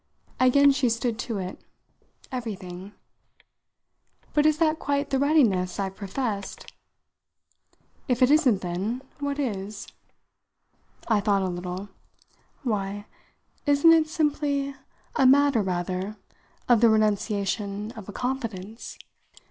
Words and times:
Again 0.39 0.71
she 0.71 0.89
stood 0.89 1.19
to 1.19 1.37
it. 1.37 1.59
"Everything." 2.31 2.93
"But 4.33 4.47
is 4.47 4.57
that 4.57 4.79
quite 4.79 5.11
the 5.11 5.19
readiness 5.19 5.79
I've 5.79 5.95
professed?" 5.95 6.71
"If 8.07 8.23
it 8.23 8.31
isn't 8.31 8.61
then, 8.61 9.03
what 9.19 9.37
is?" 9.37 9.87
I 11.07 11.19
thought 11.19 11.43
a 11.43 11.47
little. 11.49 11.89
"Why, 12.63 13.05
isn't 13.67 13.93
it 13.93 14.07
simply 14.09 14.73
a 15.17 15.27
matter 15.27 15.61
rather 15.61 16.17
of 16.67 16.81
the 16.81 16.89
renunciation 16.89 17.91
of 17.91 18.09
a 18.09 18.11
confidence?" 18.11 18.97